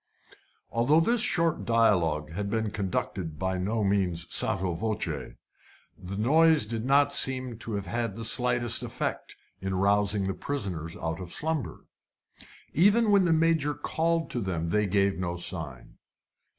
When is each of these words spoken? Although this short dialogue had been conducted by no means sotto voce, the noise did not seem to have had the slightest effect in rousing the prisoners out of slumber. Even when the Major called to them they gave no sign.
Although 0.71 1.01
this 1.01 1.21
short 1.21 1.63
dialogue 1.63 2.31
had 2.31 2.49
been 2.49 2.71
conducted 2.71 3.37
by 3.37 3.59
no 3.59 3.83
means 3.83 4.25
sotto 4.33 4.73
voce, 4.73 5.05
the 5.95 6.17
noise 6.17 6.65
did 6.65 6.83
not 6.83 7.13
seem 7.13 7.59
to 7.59 7.73
have 7.75 7.85
had 7.85 8.15
the 8.15 8.25
slightest 8.25 8.81
effect 8.81 9.35
in 9.59 9.75
rousing 9.75 10.25
the 10.25 10.33
prisoners 10.33 10.97
out 10.97 11.19
of 11.19 11.31
slumber. 11.31 11.85
Even 12.73 13.11
when 13.11 13.25
the 13.25 13.31
Major 13.31 13.75
called 13.75 14.31
to 14.31 14.41
them 14.41 14.69
they 14.69 14.87
gave 14.87 15.19
no 15.19 15.35
sign. 15.35 15.99